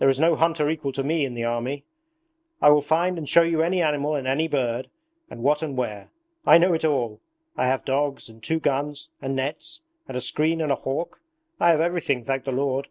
There 0.00 0.10
is 0.10 0.20
no 0.20 0.36
hunter 0.36 0.64
to 0.66 0.68
equal 0.68 0.92
me 1.02 1.24
in 1.24 1.32
the 1.32 1.44
whole 1.44 1.54
army. 1.54 1.86
I 2.60 2.68
will 2.68 2.82
find 2.82 3.16
and 3.16 3.26
show 3.26 3.40
you 3.40 3.62
any 3.62 3.80
animal 3.80 4.14
and 4.16 4.26
any 4.28 4.46
bird, 4.46 4.90
and 5.30 5.42
what 5.42 5.62
and 5.62 5.78
where. 5.78 6.10
I 6.44 6.58
know 6.58 6.74
it 6.74 6.84
all! 6.84 7.20
I 7.56 7.68
have 7.68 7.86
dogs, 7.86 8.28
and 8.28 8.42
two 8.42 8.60
guns, 8.60 9.08
and 9.22 9.34
nets, 9.34 9.80
and 10.06 10.14
a 10.14 10.20
screen 10.20 10.60
and 10.60 10.70
a 10.70 10.74
hawk. 10.74 11.22
I 11.58 11.70
have 11.70 11.80
everything, 11.80 12.22
thank 12.22 12.44
the 12.44 12.52
Lord! 12.52 12.88